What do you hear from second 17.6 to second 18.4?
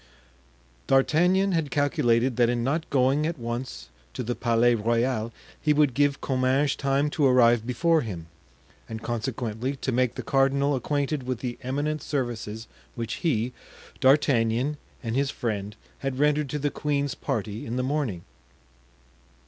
in the morning.